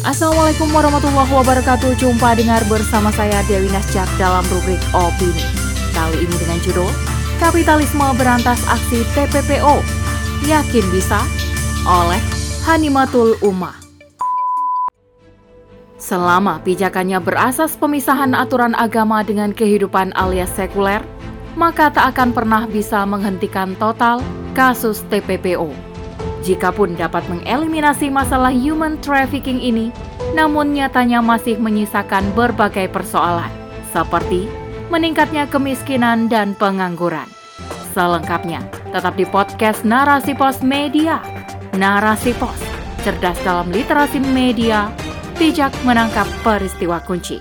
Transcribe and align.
Assalamualaikum 0.00 0.72
warahmatullahi 0.72 1.28
wabarakatuh. 1.28 1.92
Jumpa 2.00 2.32
dengar 2.32 2.64
bersama 2.72 3.12
saya 3.12 3.44
Dewi 3.44 3.68
Nasjak 3.68 4.08
dalam 4.16 4.40
rubrik 4.48 4.80
Opini. 4.96 5.44
Kali 5.92 6.24
ini 6.24 6.34
dengan 6.40 6.56
judul 6.64 6.88
Kapitalisme 7.36 8.08
Berantas 8.16 8.64
Aksi 8.64 9.04
TPPO. 9.12 9.84
Yakin 10.48 10.86
bisa? 10.88 11.20
Oleh 11.84 12.16
Hanimatul 12.64 13.36
Umah. 13.44 13.76
Selama 16.00 16.64
pijakannya 16.64 17.20
berasas 17.20 17.76
pemisahan 17.76 18.32
aturan 18.32 18.72
agama 18.80 19.20
dengan 19.20 19.52
kehidupan 19.52 20.16
alias 20.16 20.48
sekuler, 20.56 21.04
maka 21.60 21.92
tak 21.92 22.16
akan 22.16 22.32
pernah 22.32 22.64
bisa 22.64 23.04
menghentikan 23.04 23.76
total 23.76 24.24
kasus 24.56 25.04
TPPO. 25.12 25.89
Jikapun 26.40 26.96
dapat 26.96 27.20
mengeliminasi 27.28 28.08
masalah 28.08 28.48
human 28.48 28.96
trafficking 29.04 29.60
ini, 29.60 29.92
namun 30.32 30.72
nyatanya 30.72 31.20
masih 31.20 31.60
menyisakan 31.60 32.24
berbagai 32.32 32.88
persoalan, 32.88 33.52
seperti 33.92 34.48
meningkatnya 34.88 35.44
kemiskinan 35.52 36.32
dan 36.32 36.56
pengangguran. 36.56 37.28
Selengkapnya, 37.92 38.64
tetap 38.88 39.20
di 39.20 39.28
podcast 39.28 39.84
Narasi 39.84 40.32
Pos 40.32 40.64
Media. 40.64 41.20
Narasi 41.76 42.32
Pos, 42.34 42.56
cerdas 43.04 43.36
dalam 43.44 43.68
literasi 43.68 44.18
media, 44.32 44.88
bijak 45.36 45.70
menangkap 45.84 46.26
peristiwa 46.40 46.98
kunci. 47.04 47.38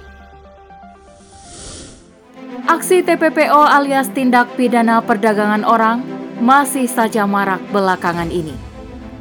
Aksi 2.70 3.02
TPPO 3.02 3.66
alias 3.66 4.14
tindak 4.14 4.54
pidana 4.54 5.02
perdagangan 5.02 5.66
orang 5.66 6.06
masih 6.38 6.86
saja 6.86 7.26
marak 7.26 7.64
belakangan 7.74 8.30
ini. 8.30 8.69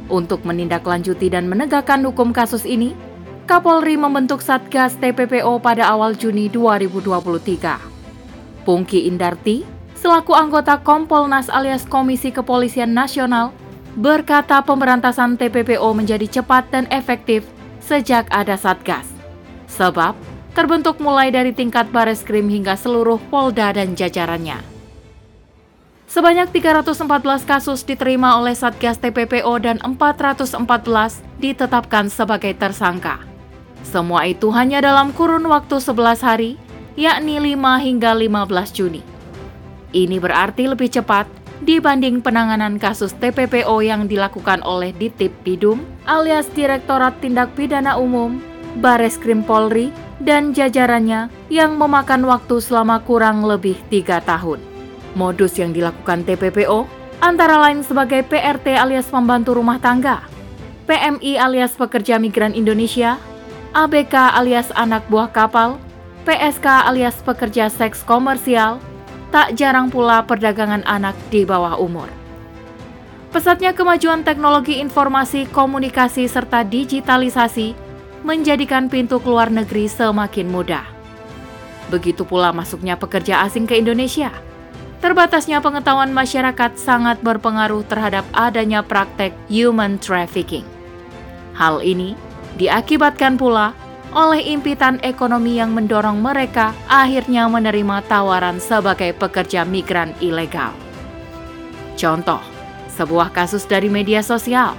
Untuk 0.09 0.41
menindaklanjuti 0.41 1.29
dan 1.29 1.45
menegakkan 1.45 2.01
hukum 2.01 2.33
kasus 2.33 2.65
ini, 2.65 2.97
Kapolri 3.45 3.97
membentuk 3.97 4.41
Satgas 4.41 4.97
TPPO 4.97 5.61
pada 5.61 5.89
awal 5.89 6.17
Juni 6.17 6.49
2023. 6.49 8.65
Pungki 8.65 9.05
Indarti, 9.05 9.65
selaku 9.97 10.33
anggota 10.33 10.81
Kompolnas 10.81 11.49
alias 11.49 11.85
Komisi 11.85 12.33
Kepolisian 12.33 12.93
Nasional, 12.93 13.53
berkata 13.97 14.61
pemberantasan 14.61 15.37
TPPO 15.37 15.93
menjadi 15.93 16.41
cepat 16.41 16.69
dan 16.69 16.85
efektif 16.93 17.45
sejak 17.81 18.29
ada 18.29 18.53
Satgas. 18.53 19.05
Sebab, 19.69 20.13
terbentuk 20.53 21.01
mulai 21.01 21.33
dari 21.33 21.53
tingkat 21.53 21.89
baris 21.89 22.21
krim 22.25 22.49
hingga 22.49 22.77
seluruh 22.77 23.17
Polda 23.29 23.73
dan 23.73 23.97
jajarannya. 23.97 24.78
Sebanyak 26.09 26.49
314 26.49 27.45
kasus 27.45 27.85
diterima 27.85 28.41
oleh 28.41 28.57
Satgas 28.57 28.97
TPPO 28.97 29.53
dan 29.61 29.77
414 29.77 30.57
ditetapkan 31.37 32.09
sebagai 32.09 32.49
tersangka. 32.57 33.21
Semua 33.85 34.25
itu 34.25 34.49
hanya 34.49 34.81
dalam 34.81 35.13
kurun 35.13 35.45
waktu 35.45 35.77
11 35.77 36.25
hari, 36.25 36.57
yakni 36.97 37.37
5 37.53 37.77
hingga 37.85 38.17
15 38.17 38.73
Juni. 38.73 39.05
Ini 39.93 40.17
berarti 40.17 40.65
lebih 40.65 40.89
cepat 40.89 41.29
dibanding 41.61 42.25
penanganan 42.25 42.81
kasus 42.81 43.13
TPPO 43.13 43.77
yang 43.85 44.09
dilakukan 44.09 44.65
oleh 44.65 44.89
Ditip 44.97 45.45
Bidum 45.45 45.85
alias 46.09 46.49
Direktorat 46.57 47.21
Tindak 47.21 47.53
Pidana 47.53 48.01
Umum, 48.01 48.41
Bares 48.81 49.13
Krim 49.21 49.45
Polri, 49.45 49.93
dan 50.17 50.57
jajarannya 50.57 51.29
yang 51.53 51.77
memakan 51.77 52.25
waktu 52.25 52.57
selama 52.57 52.97
kurang 53.05 53.45
lebih 53.45 53.77
tiga 53.93 54.17
tahun. 54.25 54.68
Modus 55.17 55.57
yang 55.57 55.73
dilakukan 55.73 56.21
TPPO 56.25 56.85
antara 57.19 57.59
lain 57.59 57.81
sebagai 57.81 58.21
PRT 58.25 58.77
alias 58.77 59.09
pembantu 59.09 59.57
rumah 59.57 59.81
tangga, 59.81 60.23
PMI 60.85 61.35
alias 61.41 61.75
pekerja 61.75 62.21
migran 62.21 62.55
Indonesia, 62.55 63.19
ABK 63.75 64.15
alias 64.37 64.69
anak 64.73 65.05
buah 65.11 65.29
kapal, 65.29 65.81
PSK 66.23 66.65
alias 66.85 67.19
pekerja 67.25 67.67
seks 67.67 68.05
komersial, 68.05 68.77
tak 69.29 69.53
jarang 69.57 69.89
pula 69.89 70.25
perdagangan 70.25 70.81
anak 70.85 71.13
di 71.29 71.45
bawah 71.45 71.77
umur. 71.77 72.09
Pesatnya 73.29 73.77
kemajuan 73.77 74.25
teknologi 74.25 74.81
informasi, 74.81 75.45
komunikasi, 75.53 76.25
serta 76.25 76.65
digitalisasi 76.65 77.77
menjadikan 78.25 78.89
pintu 78.89 79.21
keluar 79.21 79.53
negeri 79.53 79.85
semakin 79.85 80.49
mudah. 80.49 80.85
Begitu 81.93 82.25
pula 82.25 82.49
masuknya 82.49 82.97
pekerja 82.97 83.45
asing 83.45 83.69
ke 83.69 83.77
Indonesia– 83.77 84.33
Terbatasnya 84.99 85.63
pengetahuan 85.63 86.11
masyarakat 86.11 86.75
sangat 86.75 87.23
berpengaruh 87.23 87.87
terhadap 87.87 88.27
adanya 88.35 88.83
praktek 88.83 89.31
human 89.47 89.95
trafficking. 89.95 90.67
Hal 91.55 91.79
ini 91.79 92.19
diakibatkan 92.59 93.39
pula 93.39 93.71
oleh 94.11 94.43
impitan 94.43 94.99
ekonomi 94.99 95.55
yang 95.55 95.71
mendorong 95.71 96.19
mereka 96.19 96.75
akhirnya 96.91 97.47
menerima 97.47 98.03
tawaran 98.11 98.59
sebagai 98.59 99.15
pekerja 99.15 99.63
migran 99.63 100.11
ilegal. 100.19 100.75
Contoh, 101.95 102.43
sebuah 102.91 103.31
kasus 103.31 103.63
dari 103.63 103.87
media 103.87 104.19
sosial 104.19 104.75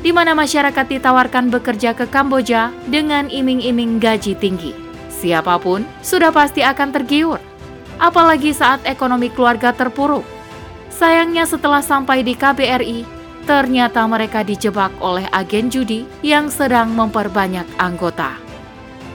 di 0.00 0.10
mana 0.10 0.34
masyarakat 0.34 0.86
ditawarkan 0.98 1.52
bekerja 1.52 1.94
ke 1.94 2.10
Kamboja 2.10 2.74
dengan 2.88 3.30
iming-iming 3.30 4.02
gaji 4.02 4.34
tinggi. 4.34 4.72
Siapa 5.12 5.60
pun 5.60 5.84
sudah 6.00 6.32
pasti 6.32 6.64
akan 6.64 6.88
tergiur 6.90 7.49
apalagi 8.00 8.56
saat 8.56 8.80
ekonomi 8.88 9.28
keluarga 9.28 9.70
terpuruk. 9.76 10.24
Sayangnya 10.88 11.44
setelah 11.44 11.84
sampai 11.84 12.24
di 12.24 12.32
KBRI, 12.32 13.04
ternyata 13.44 14.04
mereka 14.08 14.40
dijebak 14.40 14.90
oleh 15.04 15.28
agen 15.30 15.68
judi 15.68 16.08
yang 16.24 16.48
sedang 16.48 16.90
memperbanyak 16.96 17.68
anggota. 17.76 18.36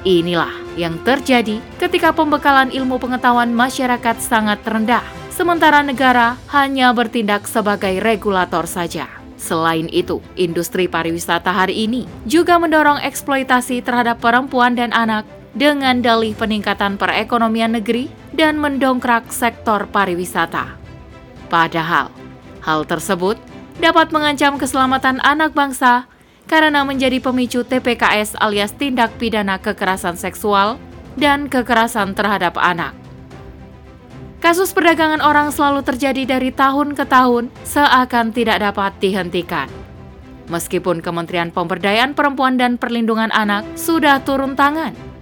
Inilah 0.05 0.53
yang 0.77 1.01
terjadi 1.01 1.57
ketika 1.81 2.13
pembekalan 2.13 2.69
ilmu 2.69 3.01
pengetahuan 3.01 3.49
masyarakat 3.49 4.21
sangat 4.21 4.61
rendah, 4.61 5.01
sementara 5.33 5.81
negara 5.81 6.37
hanya 6.53 6.93
bertindak 6.93 7.49
sebagai 7.49 7.97
regulator 7.99 8.69
saja. 8.69 9.09
Selain 9.35 9.85
itu, 9.91 10.23
industri 10.39 10.87
pariwisata 10.87 11.51
hari 11.51 11.85
ini 11.85 12.07
juga 12.25 12.57
mendorong 12.57 13.03
eksploitasi 13.03 13.83
terhadap 13.83 14.17
perempuan 14.23 14.73
dan 14.73 14.89
anak 14.95 15.27
dengan 15.55 16.03
dalih 16.03 16.35
peningkatan 16.35 16.99
perekonomian 16.99 17.79
negeri 17.79 18.11
dan 18.35 18.59
mendongkrak 18.59 19.31
sektor 19.31 19.87
pariwisata. 19.87 20.75
Padahal, 21.47 22.11
hal 22.61 22.83
tersebut 22.83 23.39
dapat 23.79 24.11
mengancam 24.11 24.59
keselamatan 24.59 25.23
anak 25.23 25.55
bangsa 25.55 26.11
karena 26.45 26.83
menjadi 26.83 27.23
pemicu 27.23 27.63
TPKS 27.65 28.37
alias 28.37 28.75
tindak 28.75 29.15
pidana 29.17 29.57
kekerasan 29.57 30.19
seksual 30.19 30.77
dan 31.15 31.47
kekerasan 31.47 32.13
terhadap 32.13 32.59
anak. 32.59 32.93
Kasus 34.43 34.75
perdagangan 34.77 35.25
orang 35.25 35.49
selalu 35.49 35.81
terjadi 35.81 36.37
dari 36.37 36.53
tahun 36.53 36.93
ke 36.93 37.07
tahun 37.09 37.49
seakan 37.65 38.29
tidak 38.29 38.61
dapat 38.61 38.93
dihentikan. 39.01 39.65
Meskipun 40.45 41.01
Kementerian 41.01 41.49
Pemberdayaan 41.49 42.13
Perempuan 42.13 42.53
dan 42.53 42.77
Perlindungan 42.77 43.33
Anak 43.33 43.65
sudah 43.73 44.21
turun 44.21 44.53
tangan 44.53 45.14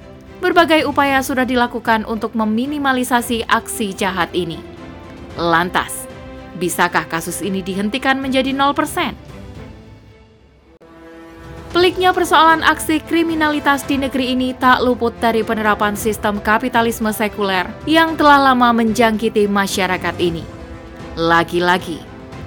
berbagai 0.44 0.84
upaya 0.84 1.24
sudah 1.24 1.48
dilakukan 1.48 2.04
untuk 2.04 2.36
meminimalisasi 2.36 3.48
aksi 3.48 3.96
jahat 3.96 4.28
ini. 4.36 4.60
Lantas, 5.40 6.04
bisakah 6.60 7.08
kasus 7.08 7.40
ini 7.40 7.64
dihentikan 7.64 8.20
menjadi 8.20 8.52
0%? 8.52 9.16
Peliknya 11.74 12.14
persoalan 12.14 12.62
aksi 12.62 13.02
kriminalitas 13.02 13.82
di 13.90 13.98
negeri 13.98 14.38
ini 14.38 14.54
tak 14.54 14.86
luput 14.86 15.16
dari 15.18 15.42
penerapan 15.42 15.98
sistem 15.98 16.38
kapitalisme 16.38 17.10
sekuler 17.10 17.66
yang 17.90 18.14
telah 18.14 18.52
lama 18.52 18.70
menjangkiti 18.78 19.50
masyarakat 19.50 20.14
ini. 20.22 20.46
Lagi-lagi, 21.18 21.98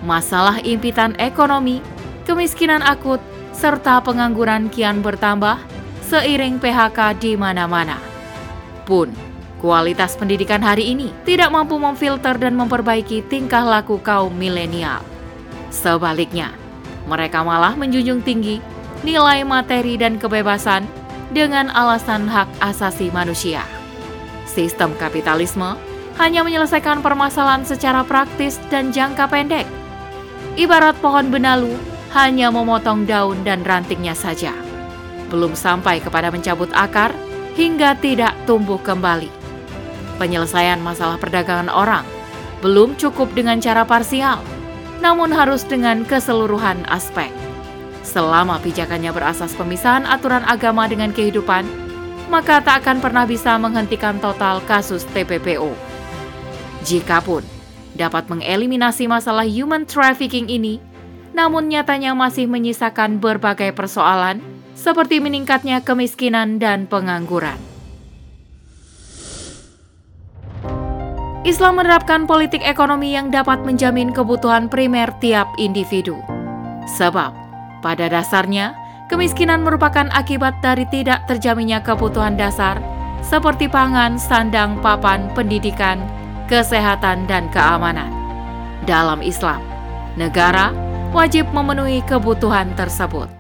masalah 0.06 0.62
impitan 0.62 1.18
ekonomi, 1.18 1.82
kemiskinan 2.22 2.86
akut, 2.86 3.18
serta 3.50 3.99
pengangguran 3.99 4.70
kian 4.70 5.02
bertambah 5.02 5.58
seiring 6.06 6.62
PHK 6.62 7.19
di 7.19 7.35
mana-mana. 7.35 7.99
Pun, 8.87 9.11
kualitas 9.58 10.14
pendidikan 10.14 10.62
hari 10.62 10.94
ini 10.94 11.11
tidak 11.26 11.50
mampu 11.50 11.75
memfilter 11.82 12.38
dan 12.38 12.55
memperbaiki 12.55 13.26
tingkah 13.26 13.67
laku 13.67 13.99
kaum 13.99 14.31
milenial. 14.31 15.03
Sebaliknya, 15.75 16.55
mereka 17.11 17.43
malah 17.43 17.75
menjunjung 17.75 18.23
tinggi 18.23 18.62
nilai 19.03 19.43
materi 19.43 19.99
dan 19.99 20.14
kebebasan 20.23 20.87
dengan 21.35 21.75
alasan 21.75 22.31
hak 22.31 22.47
asasi 22.62 23.11
manusia. 23.11 23.67
Sistem 24.47 24.94
kapitalisme 24.94 25.75
hanya 26.23 26.47
menyelesaikan 26.47 27.02
permasalahan 27.02 27.67
secara 27.67 28.06
praktis 28.06 28.62
dan 28.70 28.94
jangka 28.94 29.26
pendek. 29.26 29.67
Ibarat 30.55 30.97
pohon 31.02 31.29
benalu 31.29 31.75
hanya 32.14 32.49
memotong 32.49 33.05
daun 33.05 33.43
dan 33.44 33.61
rantingnya 33.67 34.17
saja 34.17 34.65
belum 35.28 35.58
sampai 35.58 35.99
kepada 36.02 36.31
mencabut 36.31 36.70
akar 36.75 37.11
hingga 37.56 37.96
tidak 37.99 38.37
tumbuh 38.44 38.78
kembali. 38.78 39.32
Penyelesaian 40.17 40.81
masalah 40.81 41.20
perdagangan 41.20 41.69
orang 41.73 42.05
belum 42.64 42.96
cukup 42.96 43.31
dengan 43.37 43.61
cara 43.61 43.84
parsial, 43.84 44.40
namun 45.05 45.28
harus 45.32 45.62
dengan 45.64 46.02
keseluruhan 46.08 46.88
aspek. 46.88 47.28
selama 48.06 48.62
pijakannya 48.62 49.11
berasas 49.11 49.50
pemisahan 49.58 50.06
aturan 50.06 50.46
agama 50.46 50.87
dengan 50.87 51.11
kehidupan, 51.11 51.67
maka 52.31 52.62
tak 52.62 52.87
akan 52.87 53.02
pernah 53.02 53.26
bisa 53.26 53.58
menghentikan 53.58 54.23
total 54.23 54.62
kasus 54.62 55.02
TPPO. 55.11 55.75
Jikapun 56.87 57.43
dapat 57.99 58.31
mengeliminasi 58.31 59.11
masalah 59.11 59.43
human 59.43 59.90
trafficking 59.90 60.46
ini, 60.46 60.78
namun 61.34 61.67
nyatanya 61.67 62.14
masih 62.14 62.46
menyisakan 62.46 63.19
berbagai 63.19 63.75
persoalan 63.75 64.38
seperti 64.76 65.19
meningkatnya 65.19 65.81
kemiskinan 65.81 66.61
dan 66.61 66.84
pengangguran. 66.84 67.56
Islam 71.46 71.78
menerapkan 71.78 72.26
politik 72.26 72.61
ekonomi 72.61 73.14
yang 73.14 73.31
dapat 73.31 73.62
menjamin 73.62 74.11
kebutuhan 74.11 74.67
primer 74.67 75.14
tiap 75.23 75.46
individu. 75.56 76.19
Sebab, 76.99 77.31
pada 77.87 78.11
dasarnya, 78.11 78.75
kemiskinan 79.06 79.62
merupakan 79.62 80.11
akibat 80.11 80.58
dari 80.58 80.84
tidak 80.90 81.23
terjaminnya 81.31 81.81
kebutuhan 81.87 82.34
dasar 82.34 82.82
seperti 83.23 83.70
pangan, 83.70 84.19
sandang, 84.19 84.82
papan, 84.82 85.31
pendidikan, 85.38 86.02
kesehatan, 86.50 87.31
dan 87.31 87.46
keamanan. 87.55 88.11
Dalam 88.82 89.23
Islam, 89.23 89.62
negara 90.19 90.75
wajib 91.14 91.46
memenuhi 91.55 92.02
kebutuhan 92.11 92.75
tersebut. 92.75 93.36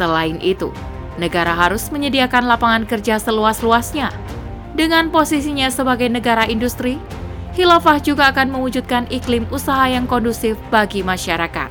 Selain 0.00 0.40
itu, 0.40 0.72
negara 1.20 1.52
harus 1.52 1.92
menyediakan 1.92 2.48
lapangan 2.48 2.88
kerja 2.88 3.20
seluas-luasnya 3.20 4.08
dengan 4.72 5.12
posisinya 5.12 5.68
sebagai 5.68 6.08
negara 6.08 6.48
industri, 6.48 6.96
Khilafah 7.52 8.00
juga 8.00 8.32
akan 8.32 8.54
mewujudkan 8.56 9.04
iklim 9.12 9.44
usaha 9.52 9.84
yang 9.90 10.08
kondusif 10.08 10.56
bagi 10.72 11.04
masyarakat. 11.04 11.68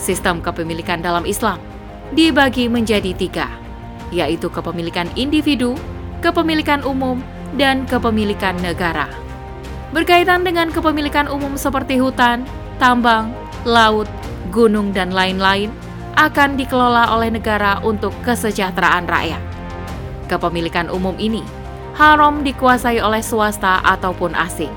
Sistem 0.00 0.40
kepemilikan 0.40 1.04
dalam 1.04 1.28
Islam 1.28 1.60
dibagi 2.16 2.72
menjadi 2.72 3.12
tiga, 3.12 3.52
yaitu 4.14 4.48
kepemilikan 4.48 5.10
individu, 5.12 5.76
kepemilikan 6.24 6.80
umum, 6.88 7.20
dan 7.60 7.84
kepemilikan 7.84 8.56
negara. 8.64 9.12
Berkaitan 9.92 10.40
dengan 10.40 10.72
kepemilikan 10.72 11.28
umum 11.28 11.58
seperti 11.60 12.00
hutan, 12.00 12.48
tambang, 12.80 13.34
laut, 13.68 14.06
gunung, 14.54 14.94
dan 14.94 15.12
lain-lain, 15.12 15.68
akan 16.16 16.56
dikelola 16.56 17.12
oleh 17.12 17.28
negara 17.28 17.76
untuk 17.84 18.16
kesejahteraan 18.24 19.04
rakyat. 19.04 19.42
Kepemilikan 20.26 20.88
umum 20.88 21.14
ini 21.20 21.44
haram 21.94 22.40
dikuasai 22.40 22.98
oleh 22.98 23.20
swasta 23.20 23.84
ataupun 23.84 24.32
asing. 24.32 24.72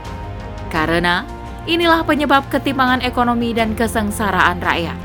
Karena 0.68 1.24
inilah 1.66 2.04
penyebab 2.04 2.48
ketimpangan 2.52 3.02
ekonomi 3.02 3.56
dan 3.56 3.74
kesengsaraan 3.74 4.60
rakyat. 4.60 5.00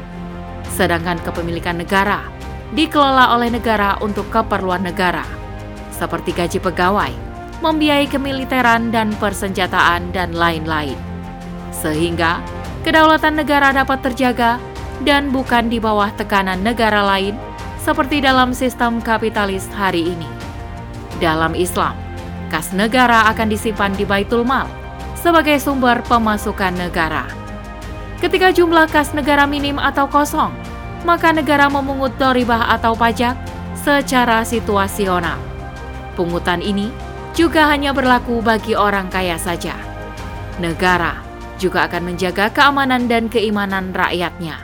Sedangkan 0.74 1.22
kepemilikan 1.22 1.78
negara 1.78 2.34
dikelola 2.74 3.38
oleh 3.38 3.54
negara 3.54 3.94
untuk 4.02 4.26
keperluan 4.34 4.82
negara, 4.82 5.22
seperti 5.94 6.34
gaji 6.34 6.58
pegawai, 6.58 7.14
membiayai 7.62 8.10
kemiliteran 8.10 8.90
dan 8.90 9.14
persenjataan, 9.22 10.10
dan 10.10 10.34
lain-lain. 10.34 10.98
Sehingga 11.70 12.42
kedaulatan 12.82 13.38
negara 13.38 13.70
dapat 13.70 14.02
terjaga 14.02 14.58
dan 15.02 15.34
bukan 15.34 15.66
di 15.66 15.82
bawah 15.82 16.14
tekanan 16.14 16.62
negara 16.62 17.02
lain 17.02 17.34
seperti 17.82 18.22
dalam 18.22 18.54
sistem 18.54 19.02
kapitalis 19.02 19.66
hari 19.74 20.14
ini. 20.14 20.30
Dalam 21.18 21.58
Islam, 21.58 21.98
kas 22.48 22.70
negara 22.70 23.26
akan 23.34 23.50
disimpan 23.50 23.90
di 23.98 24.06
Baitul 24.06 24.46
Mal 24.46 24.70
sebagai 25.18 25.58
sumber 25.58 26.04
pemasukan 26.06 26.76
negara. 26.78 27.26
Ketika 28.22 28.54
jumlah 28.54 28.88
kas 28.88 29.10
negara 29.12 29.44
minim 29.44 29.76
atau 29.76 30.06
kosong, 30.06 30.54
maka 31.04 31.34
negara 31.34 31.68
memungut 31.68 32.16
doribah 32.16 32.72
atau 32.72 32.96
pajak 32.96 33.36
secara 33.76 34.40
situasional. 34.46 35.36
Pungutan 36.16 36.64
ini 36.64 36.88
juga 37.36 37.68
hanya 37.68 37.92
berlaku 37.92 38.40
bagi 38.40 38.72
orang 38.72 39.12
kaya 39.12 39.36
saja. 39.36 39.76
Negara 40.56 41.20
juga 41.60 41.84
akan 41.90 42.14
menjaga 42.14 42.48
keamanan 42.48 43.10
dan 43.10 43.28
keimanan 43.28 43.92
rakyatnya, 43.92 44.56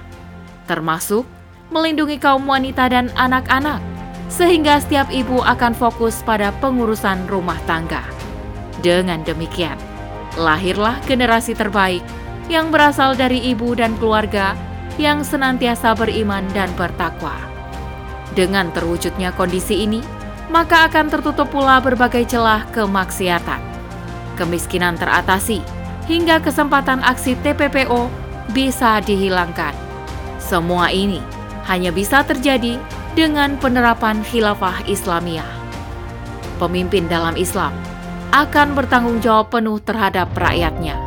termasuk 0.71 1.27
melindungi 1.75 2.23
kaum 2.23 2.47
wanita 2.47 2.87
dan 2.87 3.11
anak-anak 3.19 3.83
sehingga 4.31 4.79
setiap 4.79 5.11
ibu 5.11 5.43
akan 5.43 5.75
fokus 5.75 6.23
pada 6.23 6.55
pengurusan 6.63 7.27
rumah 7.27 7.59
tangga. 7.67 8.07
Dengan 8.79 9.27
demikian, 9.27 9.75
lahirlah 10.39 11.03
generasi 11.11 11.59
terbaik 11.59 12.07
yang 12.47 12.71
berasal 12.71 13.19
dari 13.19 13.43
ibu 13.51 13.75
dan 13.75 13.99
keluarga 13.99 14.55
yang 15.03 15.27
senantiasa 15.27 15.99
beriman 15.99 16.47
dan 16.55 16.71
bertakwa. 16.79 17.35
Dengan 18.39 18.71
terwujudnya 18.71 19.35
kondisi 19.35 19.83
ini, 19.83 19.99
maka 20.55 20.87
akan 20.87 21.11
tertutup 21.11 21.51
pula 21.51 21.83
berbagai 21.83 22.31
celah 22.31 22.63
kemaksiatan. 22.71 23.59
Kemiskinan 24.39 24.95
teratasi, 24.95 25.63
hingga 26.07 26.39
kesempatan 26.39 27.03
aksi 27.03 27.35
TPPO 27.43 28.07
bisa 28.55 29.03
dihilangkan. 29.03 29.90
Semua 30.51 30.91
ini 30.91 31.23
hanya 31.71 31.95
bisa 31.95 32.27
terjadi 32.27 32.75
dengan 33.15 33.55
penerapan 33.63 34.19
khilafah 34.27 34.83
Islamiyah. 34.83 35.47
Pemimpin 36.59 37.07
dalam 37.07 37.39
Islam 37.39 37.71
akan 38.35 38.75
bertanggung 38.75 39.23
jawab 39.23 39.55
penuh 39.55 39.79
terhadap 39.79 40.35
rakyatnya. 40.35 40.99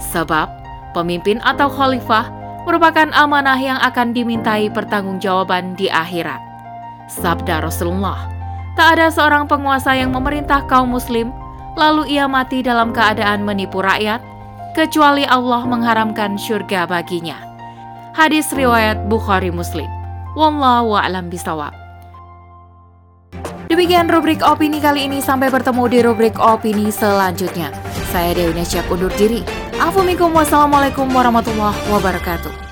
Sebab 0.00 0.48
pemimpin 0.96 1.44
atau 1.44 1.68
khalifah 1.68 2.32
merupakan 2.64 3.12
amanah 3.12 3.60
yang 3.60 3.76
akan 3.84 4.16
dimintai 4.16 4.72
pertanggungjawaban 4.72 5.76
di 5.76 5.92
akhirat. 5.92 6.40
Sabda 7.12 7.60
Rasulullah, 7.60 8.32
tak 8.80 8.96
ada 8.96 9.12
seorang 9.12 9.44
penguasa 9.44 9.92
yang 9.92 10.08
memerintah 10.08 10.64
kaum 10.64 10.88
muslim 10.88 11.28
lalu 11.76 12.16
ia 12.16 12.24
mati 12.24 12.64
dalam 12.64 12.96
keadaan 12.96 13.44
menipu 13.44 13.84
rakyat 13.84 14.24
kecuali 14.72 15.28
Allah 15.28 15.68
mengharamkan 15.68 16.40
syurga 16.40 16.88
baginya. 16.88 17.49
Hadis 18.10 18.50
riwayat 18.50 19.06
Bukhari 19.06 19.54
Muslim. 19.54 19.86
Wallahu 20.34 20.98
a'lam 20.98 21.30
bisawab. 21.30 21.70
Demikian 23.70 24.10
rubrik 24.10 24.42
opini 24.42 24.82
kali 24.82 25.06
ini. 25.06 25.22
Sampai 25.22 25.46
bertemu 25.46 25.86
di 25.86 25.98
rubrik 26.02 26.34
opini 26.42 26.90
selanjutnya. 26.90 27.70
Saya 28.10 28.34
Dewi 28.34 28.50
Nesyak 28.58 28.90
undur 28.90 29.14
diri. 29.14 29.46
Assalamualaikum 29.78 31.06
warahmatullahi 31.06 31.78
wabarakatuh. 31.86 32.69